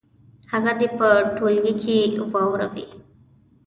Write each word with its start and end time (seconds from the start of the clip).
هغه 0.51 0.71
دې 0.79 0.87
په 0.97 1.07
ټولګي 1.35 1.73
کې 2.13 2.21
واوروي. 2.31 2.85